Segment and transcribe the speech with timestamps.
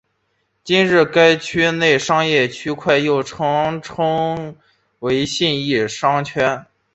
[0.63, 4.55] 今日该区内之商业区块又常被称
[4.97, 6.65] 为信义商圈。